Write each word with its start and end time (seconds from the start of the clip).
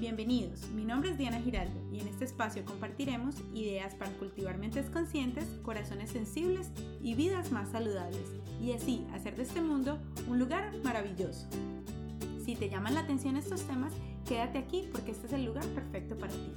Bienvenidos, 0.00 0.66
mi 0.70 0.82
nombre 0.86 1.10
es 1.10 1.18
Diana 1.18 1.38
Giraldo 1.42 1.78
y 1.92 2.00
en 2.00 2.08
este 2.08 2.24
espacio 2.24 2.64
compartiremos 2.64 3.34
ideas 3.52 3.94
para 3.94 4.10
cultivar 4.12 4.56
mentes 4.56 4.88
conscientes, 4.88 5.44
corazones 5.62 6.08
sensibles 6.08 6.70
y 7.02 7.12
vidas 7.12 7.52
más 7.52 7.68
saludables 7.68 8.24
y 8.62 8.72
así 8.72 9.06
hacer 9.12 9.36
de 9.36 9.42
este 9.42 9.60
mundo 9.60 9.98
un 10.26 10.38
lugar 10.38 10.72
maravilloso. 10.82 11.46
Si 12.42 12.56
te 12.56 12.70
llaman 12.70 12.94
la 12.94 13.00
atención 13.00 13.36
estos 13.36 13.60
temas, 13.64 13.92
quédate 14.26 14.56
aquí 14.56 14.88
porque 14.90 15.10
este 15.10 15.26
es 15.26 15.34
el 15.34 15.44
lugar 15.44 15.66
perfecto 15.66 16.16
para 16.16 16.32
ti. 16.32 16.54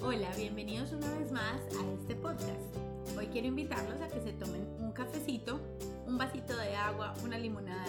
Hola, 0.00 0.30
bienvenidos 0.36 0.92
una 0.92 1.12
vez 1.18 1.32
más 1.32 1.60
a 1.76 1.92
este 2.00 2.14
podcast. 2.14 2.76
Hoy 3.18 3.26
quiero 3.32 3.48
invitarlos 3.48 4.00
a 4.00 4.06
que 4.06 4.20
se 4.20 4.32
tomen 4.34 4.64
un 4.78 4.92
cafecito 4.92 5.60
un 6.10 6.18
vasito 6.18 6.56
de 6.56 6.74
agua, 6.74 7.14
una 7.24 7.38
limonada, 7.38 7.79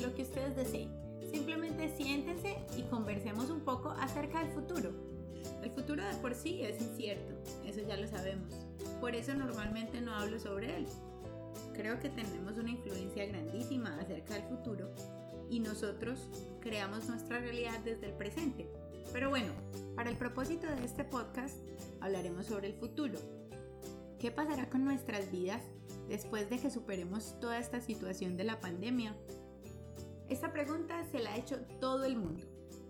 lo 0.00 0.14
que 0.14 0.22
ustedes 0.22 0.56
deseen. 0.56 0.90
Simplemente 1.30 1.88
siéntense 1.96 2.56
y 2.76 2.82
conversemos 2.82 3.50
un 3.50 3.60
poco 3.60 3.90
acerca 3.90 4.42
del 4.42 4.52
futuro. 4.52 4.92
El 5.62 5.70
futuro 5.70 6.04
de 6.04 6.14
por 6.16 6.34
sí 6.34 6.62
es 6.62 6.80
incierto, 6.80 7.34
eso 7.64 7.80
ya 7.86 7.96
lo 7.96 8.06
sabemos. 8.06 8.52
Por 9.00 9.14
eso 9.14 9.34
normalmente 9.34 10.00
no 10.00 10.14
hablo 10.14 10.38
sobre 10.38 10.76
él. 10.76 10.86
Creo 11.74 12.00
que 12.00 12.08
tenemos 12.08 12.56
una 12.56 12.70
influencia 12.70 13.26
grandísima 13.26 13.98
acerca 14.00 14.34
del 14.34 14.44
futuro 14.44 14.90
y 15.50 15.60
nosotros 15.60 16.28
creamos 16.60 17.08
nuestra 17.08 17.38
realidad 17.38 17.78
desde 17.84 18.06
el 18.06 18.12
presente. 18.12 18.68
Pero 19.12 19.30
bueno, 19.30 19.52
para 19.94 20.10
el 20.10 20.16
propósito 20.16 20.66
de 20.66 20.84
este 20.84 21.04
podcast 21.04 21.56
hablaremos 22.00 22.46
sobre 22.46 22.68
el 22.68 22.74
futuro. 22.74 23.18
¿Qué 24.18 24.30
pasará 24.30 24.68
con 24.68 24.84
nuestras 24.84 25.30
vidas 25.30 25.62
después 26.08 26.48
de 26.48 26.58
que 26.58 26.70
superemos 26.70 27.38
toda 27.40 27.58
esta 27.58 27.80
situación 27.80 28.36
de 28.36 28.44
la 28.44 28.60
pandemia? 28.60 29.14
Esta 30.28 30.52
pregunta 30.52 31.04
se 31.04 31.20
la 31.20 31.32
ha 31.32 31.36
hecho 31.36 31.60
todo 31.80 32.04
el 32.04 32.16
mundo. 32.16 32.46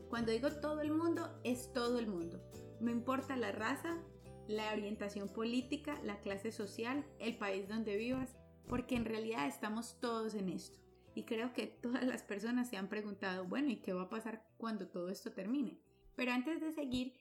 Cuando 0.08 0.32
digo 0.32 0.50
todo 0.50 0.80
el 0.80 0.90
mundo, 0.90 1.40
es 1.44 1.72
todo 1.72 1.98
el 1.98 2.06
mundo. 2.06 2.40
No 2.80 2.90
importa 2.90 3.36
la 3.36 3.52
raza, 3.52 3.98
la 4.46 4.72
orientación 4.72 5.28
política, 5.28 6.00
la 6.02 6.20
clase 6.20 6.52
social, 6.52 7.04
el 7.18 7.36
país 7.36 7.68
donde 7.68 7.96
vivas, 7.96 8.36
porque 8.68 8.96
en 8.96 9.04
realidad 9.04 9.46
estamos 9.46 10.00
todos 10.00 10.34
en 10.34 10.48
esto. 10.48 10.78
Y 11.14 11.24
creo 11.24 11.52
que 11.52 11.66
todas 11.66 12.04
las 12.04 12.22
personas 12.22 12.68
se 12.68 12.76
han 12.76 12.88
preguntado, 12.88 13.44
bueno, 13.46 13.70
¿y 13.70 13.76
qué 13.76 13.92
va 13.92 14.02
a 14.02 14.10
pasar 14.10 14.46
cuando 14.56 14.88
todo 14.88 15.08
esto 15.08 15.32
termine? 15.32 15.78
Pero 16.14 16.32
antes 16.32 16.60
de 16.60 16.72
seguir, 16.72 17.14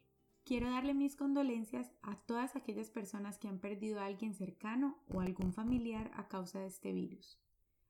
Quiero 0.46 0.70
darle 0.70 0.94
mis 0.94 1.16
condolencias 1.16 1.92
a 2.04 2.18
todas 2.18 2.56
aquellas 2.56 2.92
personas 2.92 3.40
que 3.40 3.48
han 3.48 3.58
perdido 3.58 4.00
a 4.00 4.06
alguien 4.06 4.36
cercano 4.36 5.00
o 5.12 5.20
algún 5.20 5.52
familiar 5.52 6.12
a 6.14 6.28
causa 6.28 6.60
de 6.60 6.68
este 6.68 6.94
virus. 6.94 7.40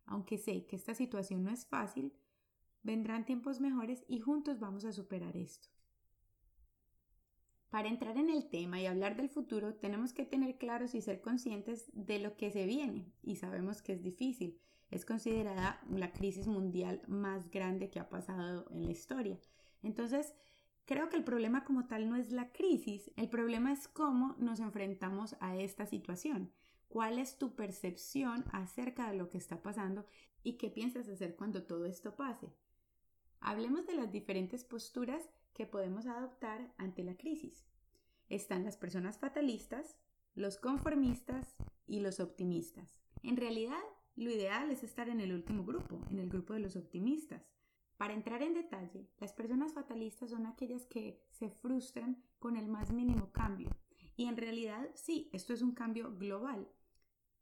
Aunque 0.05 0.37
sé 0.37 0.65
que 0.65 0.75
esta 0.75 0.93
situación 0.93 1.43
no 1.43 1.51
es 1.51 1.65
fácil, 1.65 2.13
vendrán 2.83 3.25
tiempos 3.25 3.59
mejores 3.59 4.03
y 4.07 4.19
juntos 4.19 4.59
vamos 4.59 4.85
a 4.85 4.91
superar 4.91 5.35
esto. 5.35 5.69
Para 7.69 7.89
entrar 7.89 8.17
en 8.17 8.29
el 8.29 8.47
tema 8.49 8.79
y 8.79 8.85
hablar 8.85 9.17
del 9.17 9.29
futuro, 9.29 9.75
tenemos 9.75 10.13
que 10.13 10.25
tener 10.25 10.57
claros 10.57 10.95
y 10.95 11.01
ser 11.01 11.21
conscientes 11.21 11.89
de 11.93 12.19
lo 12.19 12.37
que 12.37 12.51
se 12.51 12.65
viene, 12.65 13.11
y 13.21 13.35
sabemos 13.35 13.81
que 13.81 13.93
es 13.93 14.01
difícil. 14.01 14.61
Es 14.91 15.03
considerada 15.03 15.81
la 15.89 16.13
crisis 16.13 16.47
mundial 16.47 17.01
más 17.07 17.49
grande 17.49 17.89
que 17.89 17.99
ha 17.99 18.07
pasado 18.07 18.67
en 18.69 18.85
la 18.85 18.91
historia. 18.91 19.39
Entonces, 19.81 20.35
Creo 20.85 21.09
que 21.09 21.17
el 21.17 21.23
problema 21.23 21.63
como 21.63 21.87
tal 21.87 22.07
no 22.07 22.15
es 22.15 22.31
la 22.31 22.51
crisis, 22.51 23.11
el 23.15 23.27
problema 23.27 23.73
es 23.73 23.87
cómo 23.87 24.35
nos 24.37 24.59
enfrentamos 24.59 25.35
a 25.39 25.57
esta 25.57 25.87
situación. 25.87 26.51
¿Cuál 26.87 27.19
es 27.19 27.37
tu 27.37 27.55
percepción 27.55 28.45
acerca 28.51 29.09
de 29.09 29.17
lo 29.17 29.29
que 29.29 29.37
está 29.37 29.61
pasando 29.61 30.05
y 30.43 30.53
qué 30.53 30.69
piensas 30.69 31.09
hacer 31.09 31.35
cuando 31.35 31.63
todo 31.63 31.85
esto 31.85 32.15
pase? 32.15 32.53
Hablemos 33.39 33.85
de 33.85 33.95
las 33.95 34.11
diferentes 34.11 34.63
posturas 34.63 35.29
que 35.53 35.65
podemos 35.65 36.05
adoptar 36.05 36.73
ante 36.77 37.03
la 37.03 37.15
crisis. 37.15 37.65
Están 38.29 38.63
las 38.63 38.77
personas 38.77 39.19
fatalistas, 39.19 39.97
los 40.33 40.57
conformistas 40.57 41.55
y 41.87 41.99
los 41.99 42.19
optimistas. 42.19 42.99
En 43.23 43.37
realidad, 43.37 43.83
lo 44.15 44.31
ideal 44.31 44.71
es 44.71 44.83
estar 44.83 45.09
en 45.09 45.19
el 45.21 45.33
último 45.33 45.65
grupo, 45.65 46.01
en 46.09 46.19
el 46.19 46.29
grupo 46.29 46.53
de 46.53 46.59
los 46.59 46.75
optimistas. 46.75 47.51
Para 47.97 48.13
entrar 48.13 48.41
en 48.41 48.53
detalle, 48.53 49.07
las 49.19 49.31
personas 49.31 49.73
fatalistas 49.73 50.29
son 50.29 50.45
aquellas 50.45 50.85
que 50.85 51.21
se 51.29 51.49
frustran 51.49 52.23
con 52.39 52.57
el 52.57 52.67
más 52.67 52.91
mínimo 52.91 53.31
cambio. 53.31 53.69
Y 54.17 54.25
en 54.25 54.37
realidad 54.37 54.89
sí, 54.95 55.29
esto 55.33 55.53
es 55.53 55.61
un 55.61 55.73
cambio 55.73 56.15
global. 56.15 56.67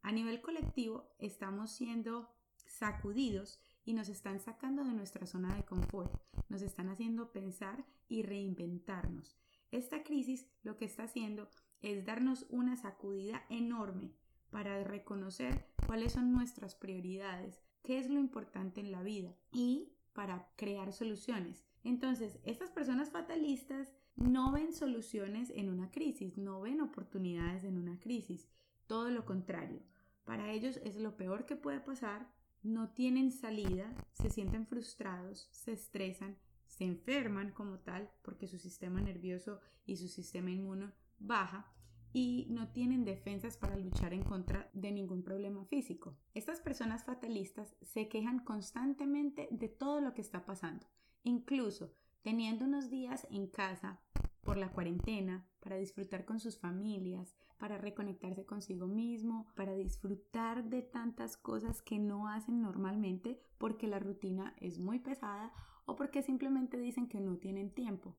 A 0.03 0.12
nivel 0.12 0.41
colectivo 0.41 1.16
estamos 1.18 1.72
siendo 1.72 2.30
sacudidos 2.66 3.62
y 3.86 3.94
nos 3.94 4.09
están 4.09 4.41
sacando 4.41 4.84
de 4.84 4.94
nuestra 4.94 5.25
zona 5.25 5.56
de 5.56 5.64
confort, 5.64 6.14
nos 6.50 6.62
están 6.62 6.90
haciendo 6.90 7.31
pensar 7.31 7.86
y 8.09 8.22
reinventarnos. 8.22 9.38
Esta 9.72 10.03
crisis 10.03 10.46
lo 10.62 10.75
que 10.75 10.84
está 10.84 11.03
haciendo 11.03 11.47
es 11.81 12.06
darnos 12.06 12.46
una 12.50 12.75
sacudida 12.75 13.46
enorme 13.50 14.12
para 14.50 14.84
reconocer 14.84 15.69
cuáles 15.88 16.12
son 16.12 16.34
nuestras 16.34 16.75
prioridades, 16.75 17.62
qué 17.81 17.97
es 17.97 18.09
lo 18.09 18.19
importante 18.19 18.81
en 18.81 18.92
la 18.92 19.03
vida 19.03 19.34
y 19.53 19.94
para 20.12 20.50
crear 20.58 20.92
soluciones. 20.92 21.63
Entonces, 21.86 22.40
estas 22.44 22.72
personas 22.72 23.09
fatalistas 23.09 23.94
no 24.18 24.52
ven 24.52 24.74
soluciones 24.74 25.50
en 25.50 25.69
una 25.69 25.92
crisis, 25.92 26.38
no 26.38 26.59
ven 26.59 26.81
oportunidades 26.81 27.63
en 27.63 27.78
una 27.78 28.00
crisis, 28.02 28.50
todo 28.86 29.09
lo 29.09 29.24
contrario. 29.25 29.81
Para 30.26 30.52
ellos 30.52 30.80
es 30.84 30.96
lo 30.96 31.18
peor 31.18 31.46
que 31.46 31.56
puede 31.56 31.80
pasar, 31.80 32.30
no 32.64 32.90
tienen 32.90 33.32
salida, 33.32 33.94
se 34.14 34.30
sienten 34.30 34.66
frustrados, 34.66 35.50
se 35.52 35.74
estresan, 35.74 36.38
se 36.66 36.86
enferman 36.86 37.52
como 37.52 37.80
tal 37.80 38.10
porque 38.22 38.48
su 38.48 38.58
sistema 38.58 39.02
nervioso 39.02 39.60
y 39.86 39.98
su 39.98 40.08
sistema 40.08 40.50
inmuno 40.50 40.92
baja 41.20 41.72
y 42.14 42.48
no 42.50 42.70
tienen 42.70 43.06
defensas 43.06 43.58
para 43.58 43.76
luchar 43.76 44.14
en 44.14 44.24
contra 44.24 44.70
de 44.74 44.92
ningún 44.92 45.24
problema 45.24 45.66
físico. 45.66 46.16
Estas 46.34 46.62
personas 46.62 47.04
fatalistas 47.04 47.76
se 47.82 48.08
quejan 48.08 48.40
constantemente 48.40 49.48
de 49.52 49.68
todo 49.68 50.00
lo 50.00 50.14
que 50.14 50.22
está 50.22 50.46
pasando, 50.46 50.86
incluso 51.24 51.92
teniendo 52.22 52.66
unos 52.66 52.90
días 52.90 53.28
en 53.30 53.48
casa 53.48 54.00
por 54.44 54.58
la 54.58 54.70
cuarentena, 54.72 55.46
para 55.59 55.78
disfrutar 55.78 56.26
con 56.26 56.40
sus 56.40 56.58
familias, 56.58 57.36
para 57.58 57.78
reconectarse 57.78 58.46
consigo 58.46 58.88
mismo, 58.88 59.48
para 59.56 59.74
disfrutar 59.74 60.66
de 60.66 60.81
tantas 60.81 61.38
cosas 61.38 61.81
que 61.81 61.98
no 61.98 62.28
hacen 62.28 62.62
normalmente 62.62 63.40
porque 63.58 63.88
la 63.88 64.00
rutina 64.00 64.54
es 64.59 64.80
muy 64.80 65.00
pesada 65.00 65.54
o 65.86 65.96
porque 65.96 66.22
simplemente 66.22 66.78
dicen 66.78 67.08
que 67.08 67.22
no 67.22 67.38
tienen 67.38 67.74
tiempo. 67.74 68.18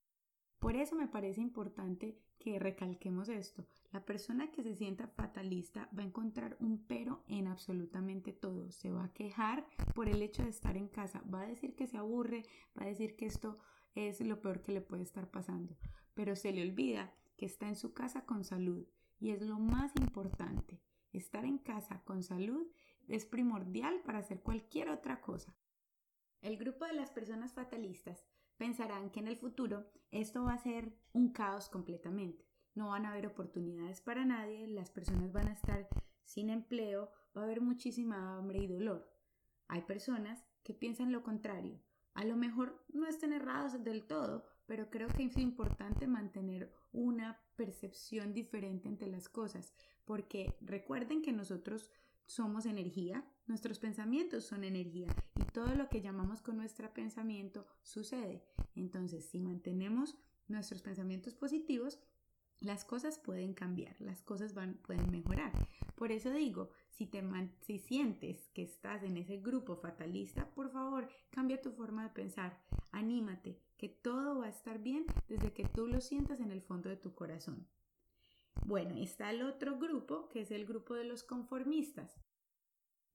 Por 0.59 0.77
eso 0.77 0.97
me 0.97 1.09
parece 1.09 1.43
importante 1.43 2.19
que 2.39 2.59
recalquemos 2.59 3.29
esto. 3.29 3.67
La 3.93 4.05
persona 4.05 4.51
que 4.51 4.63
se 4.63 4.75
sienta 4.75 5.09
fatalista 5.09 5.91
va 5.97 6.03
a 6.03 6.07
encontrar 6.07 6.57
un 6.59 6.87
pero 6.87 7.23
en 7.29 7.49
absolutamente 7.49 8.33
todo. 8.33 8.71
Se 8.71 8.91
va 8.91 9.05
a 9.05 9.13
quejar 9.13 9.67
por 9.95 10.09
el 10.09 10.23
hecho 10.23 10.43
de 10.43 10.49
estar 10.49 10.79
en 10.79 10.89
casa. 10.89 11.23
Va 11.33 11.43
a 11.43 11.47
decir 11.47 11.75
que 11.75 11.87
se 11.87 11.99
aburre, 11.99 12.45
va 12.79 12.85
a 12.85 12.89
decir 12.89 13.15
que 13.15 13.27
esto 13.27 13.59
es 13.95 14.21
lo 14.21 14.41
peor 14.41 14.63
que 14.63 14.73
le 14.73 14.81
puede 14.81 15.03
estar 15.03 15.31
pasando. 15.31 15.77
Pero 16.15 16.37
se 16.37 16.53
le 16.53 16.63
olvida 16.63 17.13
que 17.37 17.47
está 17.47 17.69
en 17.69 17.77
su 17.77 17.93
casa 17.93 18.25
con 18.25 18.45
salud 18.45 18.87
y 19.19 19.31
es 19.31 19.43
lo 19.43 19.59
más 19.59 19.93
importante. 19.97 20.81
Estar 21.13 21.45
en 21.45 21.59
casa 21.59 22.03
con 22.05 22.23
salud 22.23 22.67
es 23.09 23.27
primordial 23.27 24.01
para 24.05 24.19
hacer 24.19 24.41
cualquier 24.41 24.89
otra 24.89 25.21
cosa. 25.21 25.55
El 26.41 26.57
grupo 26.57 26.85
de 26.85 26.95
las 26.95 27.11
personas 27.11 27.53
fatalistas 27.53 28.27
pensarán 28.57 29.11
que 29.11 29.21
en 29.21 29.29
el 29.29 29.37
futuro 29.37 29.87
esto 30.11 30.45
va 30.45 30.55
a 30.55 30.59
ser 30.59 30.97
un 31.13 31.33
caos 31.33 31.69
completamente. 31.69 32.47
No 32.75 32.89
van 32.89 33.07
a 33.07 33.11
haber 33.11 33.27
oportunidades 33.27 34.01
para 34.01 34.25
nadie, 34.25 34.67
las 34.67 34.91
personas 34.91 35.33
van 35.33 35.49
a 35.49 35.53
estar 35.53 35.89
sin 36.25 36.51
empleo, 36.51 37.11
va 37.37 37.43
a 37.43 37.45
haber 37.45 37.61
muchísima 37.61 38.37
hambre 38.37 38.59
y 38.59 38.67
dolor. 38.67 39.09
Hay 39.69 39.83
personas 39.83 40.45
que 40.63 40.75
piensan 40.75 41.13
lo 41.13 41.23
contrario. 41.23 41.81
A 42.15 42.25
lo 42.25 42.37
mejor 42.37 42.85
no 42.93 43.07
estén 43.07 43.33
errados 43.33 43.83
del 43.83 44.07
todo, 44.07 44.45
pero 44.67 44.91
creo 44.91 45.09
que 45.09 45.25
es 45.25 45.37
importante 45.37 46.07
mantener 46.07 46.73
una 46.93 47.41
percepción 47.57 48.33
diferente 48.33 48.89
ante 48.89 49.07
las 49.07 49.29
cosas, 49.29 49.73
porque 50.05 50.55
recuerden 50.61 51.23
que 51.23 51.33
nosotros 51.33 51.91
somos 52.27 52.67
energía, 52.67 53.25
nuestros 53.47 53.79
pensamientos 53.79 54.45
son 54.45 54.65
energía 54.65 55.09
y 55.37 55.45
todo 55.53 55.75
lo 55.75 55.89
que 55.89 56.01
llamamos 56.01 56.41
con 56.41 56.57
nuestro 56.57 56.93
pensamiento 56.93 57.67
sucede. 57.83 58.43
Entonces, 58.75 59.27
si 59.27 59.41
mantenemos 59.41 60.17
nuestros 60.49 60.83
pensamientos 60.83 61.35
positivos, 61.35 61.99
las 62.61 62.85
cosas 62.85 63.19
pueden 63.19 63.53
cambiar, 63.53 63.95
las 64.01 64.23
cosas 64.23 64.55
van, 64.55 64.75
pueden 64.75 65.11
mejorar. 65.11 65.53
Por 65.97 66.13
eso 66.13 66.31
digo, 66.31 66.71
si, 66.91 67.07
te 67.07 67.23
si 67.61 67.79
sientes 67.79 68.49
que 68.55 68.63
estás 68.63 69.03
en 69.03 69.17
ese 69.19 69.39
grupo 69.39 69.77
fatalista, 69.77 70.49
por 70.51 70.71
favor, 70.71 71.09
cambia 71.31 71.61
tu 71.61 71.73
forma 71.73 72.05
de 72.05 72.11
pensar, 72.11 72.59
anímate, 72.91 73.61
que 73.77 73.89
todo 73.89 74.39
va 74.39 74.47
a 74.47 74.51
estar 74.51 74.79
bien 74.79 75.07
desde 75.29 75.53
que 75.53 75.65
tú 75.65 75.87
lo 75.87 76.01
sientas 76.01 76.41
en 76.41 76.51
el 76.51 76.63
fondo 76.63 76.89
de 76.89 76.97
tu 76.97 77.15
corazón. 77.15 77.67
Bueno, 78.65 78.95
está 78.97 79.31
el 79.31 79.43
otro 79.43 79.79
grupo, 79.79 80.29
que 80.29 80.41
es 80.41 80.51
el 80.51 80.65
grupo 80.65 80.95
de 80.95 81.05
los 81.05 81.25
conformistas. 81.25 82.21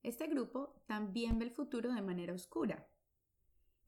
Este 0.03 0.27
grupo 0.27 0.75
también 0.85 1.39
ve 1.39 1.45
el 1.45 1.51
futuro 1.51 1.93
de 1.93 2.01
manera 2.01 2.33
oscura. 2.33 2.87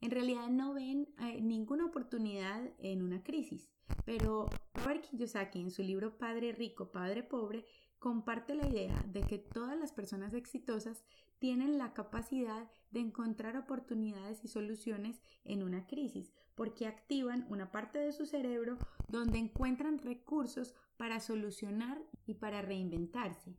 En 0.02 0.10
realidad 0.10 0.48
no 0.50 0.74
ven 0.74 1.08
eh, 1.20 1.40
ninguna 1.40 1.86
oportunidad 1.86 2.60
en 2.80 3.02
una 3.02 3.22
crisis, 3.22 3.70
pero 4.04 4.50
Robert 4.74 5.08
Kiyosaki 5.08 5.60
en 5.60 5.70
su 5.70 5.84
libro 5.84 6.18
Padre 6.18 6.50
Rico, 6.50 6.90
Padre 6.90 7.22
Pobre 7.22 7.64
comparte 8.00 8.56
la 8.56 8.66
idea 8.66 9.00
de 9.06 9.20
que 9.20 9.38
todas 9.38 9.78
las 9.78 9.92
personas 9.92 10.34
exitosas 10.34 11.04
tienen 11.38 11.78
la 11.78 11.94
capacidad 11.94 12.68
de 12.90 12.98
encontrar 12.98 13.56
oportunidades 13.56 14.44
y 14.44 14.48
soluciones 14.48 15.22
en 15.44 15.62
una 15.62 15.86
crisis, 15.86 16.32
porque 16.56 16.88
activan 16.88 17.46
una 17.48 17.70
parte 17.70 18.00
de 18.00 18.12
su 18.12 18.26
cerebro 18.26 18.78
donde 19.06 19.38
encuentran 19.38 20.00
recursos 20.00 20.74
para 20.96 21.20
solucionar 21.20 22.02
y 22.26 22.34
para 22.34 22.60
reinventarse. 22.60 23.56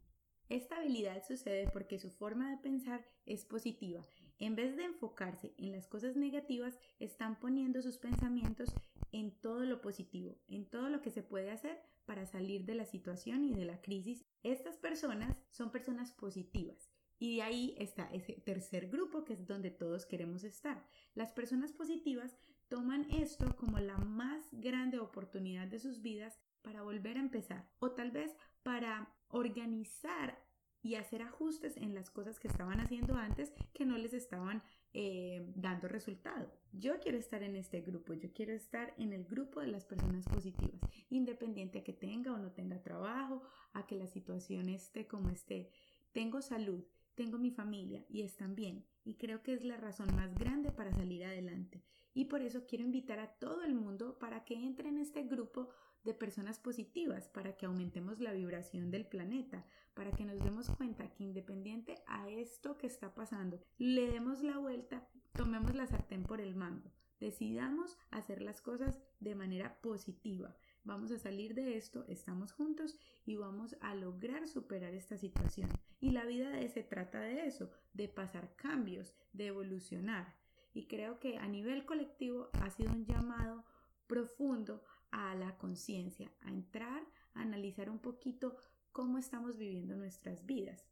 Esta 0.54 0.78
habilidad 0.78 1.24
sucede 1.28 1.68
porque 1.74 1.98
su 1.98 2.12
forma 2.12 2.52
de 2.52 2.58
pensar 2.58 3.04
es 3.26 3.44
positiva. 3.44 4.06
En 4.38 4.56
vez 4.56 4.78
de 4.78 4.84
enfocarse 4.84 5.52
en 5.58 5.72
las 5.72 5.88
cosas 5.88 6.16
negativas, 6.16 6.78
están 7.00 7.40
poniendo 7.40 7.82
sus 7.82 7.98
pensamientos 7.98 8.70
en 9.12 9.32
todo 9.32 9.66
lo 9.66 9.82
positivo, 9.82 10.38
en 10.48 10.70
todo 10.70 10.90
lo 10.90 11.02
que 11.02 11.10
se 11.10 11.24
puede 11.24 11.50
hacer 11.50 11.82
para 12.06 12.28
salir 12.28 12.66
de 12.66 12.76
la 12.76 12.86
situación 12.86 13.46
y 13.46 13.56
de 13.56 13.66
la 13.66 13.82
crisis. 13.82 14.28
Estas 14.44 14.78
personas 14.78 15.36
son 15.50 15.72
personas 15.72 16.12
positivas. 16.12 16.92
Y 17.18 17.38
de 17.38 17.42
ahí 17.42 17.76
está 17.80 18.08
ese 18.14 18.34
tercer 18.34 18.90
grupo 18.90 19.24
que 19.24 19.34
es 19.34 19.48
donde 19.48 19.72
todos 19.72 20.06
queremos 20.06 20.44
estar. 20.44 20.86
Las 21.16 21.32
personas 21.32 21.74
positivas 21.74 22.38
toman 22.68 23.10
esto 23.10 23.56
como 23.56 23.80
la 23.80 23.98
más 23.98 24.43
grande 24.64 25.00
oportunidad 25.00 25.68
de 25.68 25.80
sus 25.80 26.02
vidas 26.02 26.40
para 26.64 26.82
volver 26.82 27.18
a 27.18 27.20
empezar 27.20 27.70
o 27.80 27.92
tal 27.92 28.12
vez 28.12 28.36
para 28.64 29.14
organizar 29.28 30.40
y 30.82 30.96
hacer 30.96 31.22
ajustes 31.22 31.78
en 31.78 31.94
las 31.94 32.10
cosas 32.10 32.40
que 32.40 32.48
estaban 32.48 32.80
haciendo 32.80 33.16
antes 33.16 33.54
que 33.74 33.86
no 33.86 33.98
les 33.98 34.14
estaban 34.14 34.64
eh, 34.94 35.52
dando 35.56 35.88
resultado. 35.88 36.52
Yo 36.74 37.00
quiero 37.00 37.18
estar 37.18 37.42
en 37.42 37.56
este 37.56 37.82
grupo, 37.82 38.14
yo 38.14 38.32
quiero 38.34 38.54
estar 38.54 38.94
en 38.98 39.14
el 39.14 39.24
grupo 39.24 39.62
de 39.62 39.68
las 39.68 39.86
personas 39.86 40.26
positivas, 40.26 40.82
independiente 41.10 41.80
a 41.80 41.84
que 41.84 41.94
tenga 41.94 42.34
o 42.34 42.38
no 42.38 42.52
tenga 42.52 42.82
trabajo, 42.82 43.44
a 43.74 43.86
que 43.86 43.96
la 43.96 44.08
situación 44.08 44.70
esté 44.70 45.08
como 45.08 45.30
esté. 45.30 45.70
Tengo 46.12 46.42
salud, 46.42 46.84
tengo 47.16 47.38
mi 47.38 47.52
familia 47.52 48.06
y 48.10 48.22
están 48.22 48.54
bien. 48.54 48.86
Y 49.06 49.16
creo 49.16 49.42
que 49.42 49.54
es 49.54 49.64
la 49.64 49.78
razón 49.78 50.14
más 50.16 50.36
grande 50.36 50.72
para 50.72 50.94
salir 50.94 51.24
adelante. 51.26 51.84
Y 52.14 52.26
por 52.26 52.42
eso 52.42 52.66
quiero 52.68 52.84
invitar 52.84 53.20
a 53.20 53.34
todo 53.34 53.64
el 53.64 53.74
mundo 53.74 54.18
para 54.20 54.46
que 54.46 54.56
entre 54.56 54.90
en 54.90 54.98
este 54.98 55.24
grupo 55.24 55.70
de 56.04 56.14
personas 56.14 56.60
positivas 56.60 57.30
para 57.30 57.56
que 57.56 57.66
aumentemos 57.66 58.20
la 58.20 58.34
vibración 58.34 58.92
del 58.92 59.06
planeta, 59.06 59.66
para 59.94 60.12
que 60.12 60.26
nos 60.26 60.40
demos 60.44 60.70
cuenta 60.70 61.12
que 61.14 61.24
independiente 61.24 61.96
a 62.08 62.30
esto 62.30 62.78
que 62.78 62.88
está 62.88 63.14
pasando, 63.14 63.64
le 63.78 64.08
demos 64.08 64.44
la 64.44 64.58
vuelta, 64.58 65.08
tomemos 65.34 65.74
la 65.76 65.88
sartén 65.88 66.24
por 66.24 66.42
el 66.42 66.56
mango, 66.56 66.92
decidamos 67.20 67.98
hacer 68.12 68.42
las 68.42 68.62
cosas 68.62 69.00
de 69.20 69.36
manera 69.36 69.80
positiva. 69.82 70.56
Vamos 70.84 71.12
a 71.12 71.20
salir 71.20 71.54
de 71.54 71.78
esto, 71.78 72.04
estamos 72.10 72.52
juntos 72.52 73.00
y 73.26 73.38
vamos 73.38 73.78
a 73.80 73.96
lograr 73.96 74.48
superar 74.48 74.94
esta 74.94 75.18
situación. 75.18 75.70
Y 76.02 76.12
la 76.12 76.26
vida 76.26 76.68
se 76.68 76.84
trata 76.84 77.22
de 77.22 77.46
eso, 77.46 77.72
de 77.94 78.10
pasar 78.10 78.54
cambios, 78.58 79.14
de 79.32 79.48
evolucionar. 79.48 80.36
Y 80.74 80.88
creo 80.88 81.20
que 81.20 81.38
a 81.38 81.48
nivel 81.48 81.86
colectivo 81.86 82.50
ha 82.54 82.70
sido 82.70 82.92
un 82.92 83.06
llamado 83.06 83.64
profundo 84.08 84.84
a 85.12 85.36
la 85.36 85.58
conciencia, 85.58 86.32
a 86.42 86.50
entrar, 86.50 87.04
a 87.36 87.42
analizar 87.42 87.90
un 87.90 88.00
poquito 88.00 88.58
cómo 88.92 89.18
estamos 89.18 89.58
viviendo 89.58 89.96
nuestras 89.96 90.46
vidas. 90.46 90.86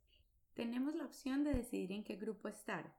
Tenemos 0.54 0.96
la 0.96 1.06
opción 1.06 1.44
de 1.44 1.54
decidir 1.54 1.92
en 1.92 2.04
qué 2.04 2.16
grupo 2.16 2.48
estar, 2.48 2.94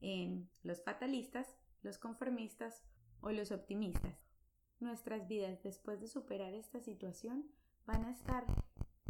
en 0.00 0.48
los 0.62 0.82
fatalistas, 0.82 1.54
los 1.82 1.98
conformistas 1.98 2.82
o 3.20 3.30
los 3.30 3.52
optimistas. 3.52 4.18
Nuestras 4.80 5.28
vidas 5.28 5.62
después 5.62 6.00
de 6.00 6.08
superar 6.08 6.54
esta 6.54 6.80
situación 6.80 7.46
van 7.86 8.04
a 8.04 8.10
estar 8.10 8.44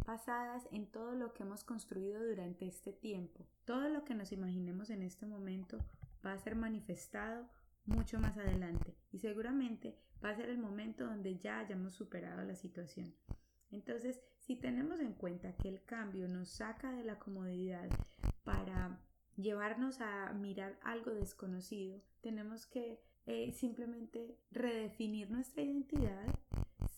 basadas 0.05 0.67
en 0.71 0.85
todo 0.85 1.15
lo 1.15 1.33
que 1.33 1.43
hemos 1.43 1.63
construido 1.63 2.23
durante 2.23 2.67
este 2.67 2.93
tiempo. 2.93 3.45
Todo 3.65 3.89
lo 3.89 4.03
que 4.05 4.13
nos 4.13 4.31
imaginemos 4.31 4.89
en 4.89 5.01
este 5.01 5.25
momento 5.25 5.79
va 6.25 6.33
a 6.33 6.39
ser 6.39 6.55
manifestado 6.55 7.47
mucho 7.85 8.19
más 8.19 8.37
adelante 8.37 8.95
y 9.11 9.19
seguramente 9.19 9.97
va 10.23 10.29
a 10.29 10.35
ser 10.35 10.49
el 10.49 10.57
momento 10.57 11.05
donde 11.05 11.37
ya 11.37 11.59
hayamos 11.59 11.93
superado 11.93 12.43
la 12.43 12.55
situación. 12.55 13.13
Entonces, 13.71 14.21
si 14.39 14.55
tenemos 14.55 14.99
en 14.99 15.13
cuenta 15.13 15.55
que 15.55 15.69
el 15.69 15.83
cambio 15.83 16.27
nos 16.27 16.49
saca 16.49 16.91
de 16.91 17.03
la 17.03 17.19
comodidad 17.19 17.89
para 18.43 18.99
llevarnos 19.35 20.01
a 20.01 20.31
mirar 20.33 20.79
algo 20.83 21.11
desconocido, 21.11 22.01
tenemos 22.21 22.65
que 22.65 23.01
eh, 23.25 23.51
simplemente 23.51 24.37
redefinir 24.51 25.29
nuestra 25.29 25.63
identidad, 25.63 26.27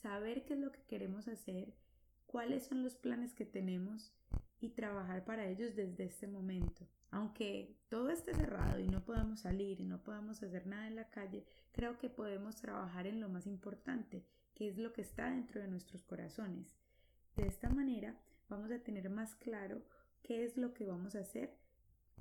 saber 0.01 0.45
qué 0.45 0.53
es 0.53 0.59
lo 0.59 0.71
que 0.71 0.83
queremos 0.83 1.27
hacer, 1.27 1.73
cuáles 2.25 2.65
son 2.65 2.83
los 2.83 2.95
planes 2.95 3.33
que 3.33 3.45
tenemos 3.45 4.13
y 4.59 4.69
trabajar 4.69 5.23
para 5.23 5.47
ellos 5.47 5.75
desde 5.75 6.05
este 6.05 6.27
momento. 6.27 6.87
Aunque 7.11 7.77
todo 7.89 8.09
esté 8.09 8.33
cerrado 8.33 8.79
y 8.79 8.87
no 8.87 9.03
podamos 9.05 9.41
salir 9.41 9.79
y 9.79 9.85
no 9.85 10.03
podamos 10.03 10.41
hacer 10.43 10.67
nada 10.67 10.87
en 10.87 10.95
la 10.95 11.09
calle, 11.09 11.45
creo 11.71 11.97
que 11.97 12.09
podemos 12.09 12.55
trabajar 12.55 13.07
en 13.07 13.19
lo 13.19 13.29
más 13.29 13.47
importante, 13.47 14.25
que 14.53 14.67
es 14.67 14.77
lo 14.77 14.93
que 14.93 15.01
está 15.01 15.29
dentro 15.29 15.61
de 15.61 15.67
nuestros 15.67 16.03
corazones. 16.03 16.75
De 17.35 17.47
esta 17.47 17.69
manera 17.69 18.19
vamos 18.49 18.71
a 18.71 18.79
tener 18.79 19.09
más 19.09 19.35
claro 19.35 19.81
qué 20.23 20.43
es 20.43 20.57
lo 20.57 20.73
que 20.73 20.85
vamos 20.85 21.15
a 21.15 21.19
hacer 21.19 21.57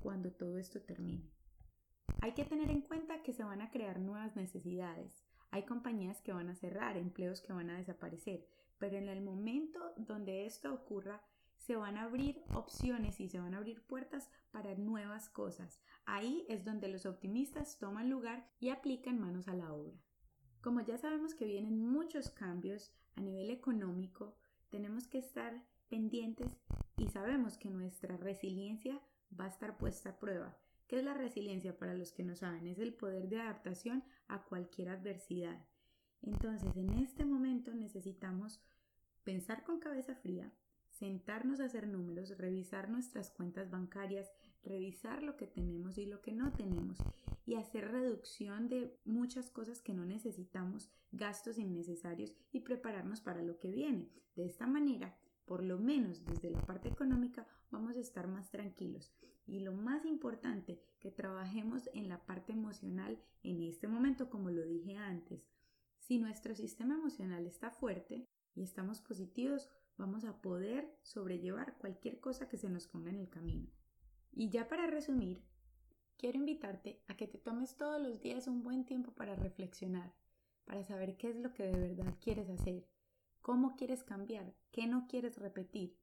cuando 0.02 0.30
todo 0.30 0.58
esto 0.58 0.80
termine. 0.82 1.30
Hay 2.20 2.32
que 2.32 2.44
tener 2.44 2.70
en 2.70 2.82
cuenta 2.82 3.22
que 3.22 3.32
se 3.32 3.44
van 3.44 3.60
a 3.60 3.70
crear 3.70 3.98
nuevas 3.98 4.36
necesidades. 4.36 5.24
Hay 5.50 5.64
compañías 5.64 6.20
que 6.20 6.32
van 6.32 6.48
a 6.48 6.54
cerrar, 6.54 6.96
empleos 6.96 7.40
que 7.40 7.52
van 7.52 7.70
a 7.70 7.78
desaparecer, 7.78 8.46
pero 8.78 8.96
en 8.96 9.08
el 9.08 9.22
momento 9.22 9.80
donde 9.96 10.46
esto 10.46 10.72
ocurra, 10.72 11.22
se 11.66 11.74
van 11.74 11.96
a 11.96 12.04
abrir 12.04 12.44
opciones 12.54 13.18
y 13.18 13.28
se 13.28 13.40
van 13.40 13.52
a 13.52 13.56
abrir 13.56 13.82
puertas 13.82 14.30
para 14.52 14.76
nuevas 14.76 15.28
cosas. 15.28 15.80
Ahí 16.04 16.46
es 16.48 16.64
donde 16.64 16.86
los 16.86 17.06
optimistas 17.06 17.76
toman 17.80 18.08
lugar 18.08 18.48
y 18.60 18.68
aplican 18.68 19.18
manos 19.18 19.48
a 19.48 19.54
la 19.54 19.72
obra. 19.72 20.00
Como 20.60 20.80
ya 20.80 20.96
sabemos 20.96 21.34
que 21.34 21.44
vienen 21.44 21.84
muchos 21.84 22.30
cambios 22.30 22.92
a 23.16 23.20
nivel 23.20 23.50
económico, 23.50 24.36
tenemos 24.68 25.08
que 25.08 25.18
estar 25.18 25.60
pendientes 25.88 26.56
y 26.96 27.08
sabemos 27.08 27.58
que 27.58 27.69
nuestra 27.69 28.16
resiliencia 28.16 29.02
va 29.38 29.46
a 29.46 29.48
estar 29.48 29.76
puesta 29.76 30.10
a 30.10 30.19
prueba. 30.20 30.56
¿Qué 30.86 30.98
es 30.98 31.05
la 31.05 31.14
resiliencia 31.14 31.76
para 31.76 31.94
los 31.94 32.12
que 32.12 32.22
no 32.22 32.36
saben? 32.36 32.69
Es 32.69 32.79
el 32.79 32.94
poder 32.94 33.29
de 33.29 33.41
adaptación 33.41 34.05
a 34.29 34.44
cualquier 34.44 34.91
adversidad. 34.91 35.67
Entonces, 36.22 36.76
en 36.76 36.93
este 37.00 37.24
momento 37.24 37.74
necesitamos 37.74 38.62
pensar 39.24 39.64
con 39.64 39.81
cabeza 39.81 40.14
fría, 40.14 40.52
sentarnos 40.98 41.60
a 41.60 41.67
hacer 41.67 41.86
números, 41.86 42.36
revisar 42.38 42.88
nuestras 42.88 43.31
cuentas 43.31 43.70
bancarias, 43.70 44.31
revisar 44.62 45.22
lo 45.22 45.36
que 45.36 45.46
tenemos 45.46 45.98
y 45.98 46.06
lo 46.06 46.22
que 46.22 46.32
no 46.32 46.53
tenemos 46.53 46.98
y 47.44 47.55
hacer 47.55 47.91
reducción 47.91 48.69
de 48.69 48.98
muchas 49.05 49.50
cosas 49.50 49.82
que 49.82 49.93
no 49.93 50.05
necesitamos, 50.05 50.91
gastos 51.12 51.58
innecesarios 51.58 52.34
y 52.50 52.60
prepararnos 52.60 53.20
para 53.20 53.43
lo 53.43 53.58
que 53.58 53.70
viene. 53.70 54.10
De 54.34 54.46
esta 54.46 54.67
manera, 54.67 55.17
por 55.44 55.62
lo 55.62 55.79
menos 55.79 56.24
desde 56.24 56.50
la 56.50 56.60
parte 56.62 56.88
económica, 56.88 57.46
vamos 57.70 57.96
a 57.96 58.00
estar 58.00 58.26
más 58.26 58.50
tranquilos. 58.50 59.12
Y 59.46 59.60
lo 59.60 59.72
más 59.72 60.05
importante, 60.05 60.82
que 60.98 61.12
trabajemos 61.12 61.88
en 61.93 62.08
la 62.08 62.24
parte 62.26 62.53
emocional 62.53 63.22
en 63.44 63.62
este 63.62 63.86
momento, 63.86 64.29
como 64.29 64.50
lo 64.50 64.65
dije 64.65 64.96
antes. 64.96 65.46
Si 65.98 66.19
nuestro 66.19 66.55
sistema 66.56 66.94
emocional 66.94 67.46
está 67.46 67.70
fuerte 67.70 68.26
y 68.55 68.62
estamos 68.62 69.00
positivos, 69.00 69.70
vamos 69.96 70.24
a 70.24 70.41
poder 70.41 70.96
sobrellevar 71.03 71.76
cualquier 71.79 72.20
cosa 72.20 72.48
que 72.48 72.56
se 72.56 72.69
nos 72.69 72.86
ponga 72.86 73.10
en 73.10 73.19
el 73.19 73.29
camino. 73.29 73.69
Y 74.32 74.50
ya 74.50 74.69
para 74.69 74.86
resumir, 74.86 75.43
quiero 76.17 76.38
invitarte 76.38 77.03
a 77.08 77.17
que 77.17 77.26
te 77.26 77.38
tomes 77.38 77.76
todos 77.76 78.00
los 78.00 78.20
días 78.20 78.46
un 78.46 78.62
buen 78.62 78.84
tiempo 78.84 79.12
para 79.12 79.34
reflexionar, 79.34 80.12
para 80.65 80.82
saber 80.84 81.17
qué 81.17 81.31
es 81.31 81.36
lo 81.36 81.53
que 81.53 81.65
de 81.65 81.79
verdad 81.79 82.15
quieres 82.20 82.50
hacer, 82.50 82.86
cómo 83.41 83.76
quieres 83.76 84.05
cambiar, 84.05 84.55
qué 84.72 84.86
no 84.86 85.06
quieres 85.06 85.38
repetir. 85.38 85.96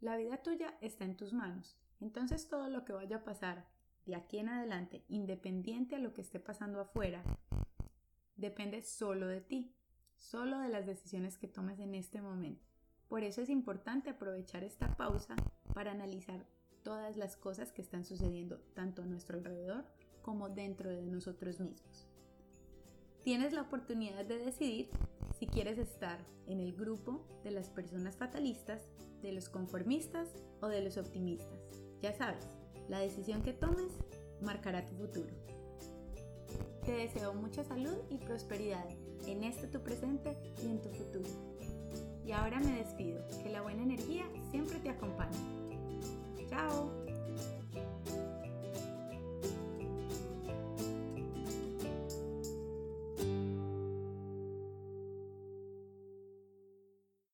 La 0.00 0.16
vida 0.16 0.42
tuya 0.42 0.76
está 0.80 1.04
en 1.04 1.16
tus 1.16 1.32
manos, 1.32 1.76
entonces 2.00 2.48
todo 2.48 2.68
lo 2.68 2.84
que 2.84 2.92
vaya 2.92 3.18
a 3.18 3.24
pasar 3.24 3.68
de 4.06 4.14
aquí 4.14 4.38
en 4.38 4.48
adelante, 4.48 5.04
independiente 5.08 5.96
a 5.96 5.98
lo 5.98 6.14
que 6.14 6.22
esté 6.22 6.40
pasando 6.40 6.80
afuera, 6.80 7.22
depende 8.36 8.82
solo 8.82 9.26
de 9.26 9.40
ti, 9.40 9.74
solo 10.16 10.60
de 10.60 10.68
las 10.68 10.86
decisiones 10.86 11.36
que 11.36 11.48
tomes 11.48 11.78
en 11.78 11.94
este 11.94 12.22
momento. 12.22 12.67
Por 13.08 13.24
eso 13.24 13.40
es 13.40 13.48
importante 13.48 14.10
aprovechar 14.10 14.64
esta 14.64 14.96
pausa 14.96 15.34
para 15.74 15.92
analizar 15.92 16.44
todas 16.82 17.16
las 17.16 17.36
cosas 17.36 17.72
que 17.72 17.82
están 17.82 18.04
sucediendo 18.04 18.58
tanto 18.74 19.02
a 19.02 19.06
nuestro 19.06 19.38
alrededor 19.38 19.84
como 20.22 20.48
dentro 20.48 20.90
de 20.90 21.06
nosotros 21.06 21.60
mismos. 21.60 22.06
Tienes 23.22 23.52
la 23.52 23.62
oportunidad 23.62 24.24
de 24.24 24.38
decidir 24.38 24.90
si 25.38 25.46
quieres 25.46 25.78
estar 25.78 26.18
en 26.46 26.60
el 26.60 26.74
grupo 26.74 27.26
de 27.44 27.50
las 27.50 27.68
personas 27.68 28.16
fatalistas, 28.16 28.88
de 29.22 29.32
los 29.32 29.48
conformistas 29.48 30.28
o 30.60 30.68
de 30.68 30.82
los 30.82 30.96
optimistas. 30.96 31.58
Ya 32.02 32.12
sabes, 32.12 32.46
La 32.88 33.00
decisión 33.00 33.42
que 33.42 33.52
tomes 33.52 33.92
marcará 34.40 34.86
tu 34.86 34.94
futuro. 34.94 35.28
Te 36.86 36.92
deseo 36.92 37.34
mucha 37.34 37.62
salud 37.62 37.98
y 38.08 38.16
prosperidad 38.16 38.88
en 39.26 39.44
este 39.44 39.66
tu 39.66 39.82
presente 39.82 40.38
y 40.62 40.70
en 40.70 40.80
tu 40.80 40.88
futuro. 40.88 41.28
Y 42.28 42.32
ahora 42.32 42.60
me 42.60 42.72
despido. 42.72 43.22
Que 43.42 43.48
la 43.48 43.62
buena 43.62 43.82
energía 43.82 44.26
siempre 44.50 44.78
te 44.80 44.90
acompañe. 44.90 45.38
¡Chao! 46.50 46.97